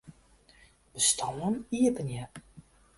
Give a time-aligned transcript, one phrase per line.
[0.93, 2.23] Bestân iepenje.